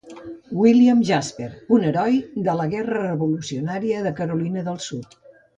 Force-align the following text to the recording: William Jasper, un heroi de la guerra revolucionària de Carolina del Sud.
William 0.61 1.03
Jasper, 1.09 1.49
un 1.77 1.85
heroi 1.89 2.17
de 2.49 2.57
la 2.63 2.67
guerra 2.73 3.05
revolucionària 3.05 4.03
de 4.09 4.15
Carolina 4.23 4.69
del 4.71 4.85
Sud. 4.91 5.19